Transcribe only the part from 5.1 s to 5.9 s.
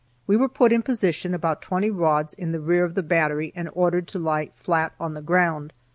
the ground.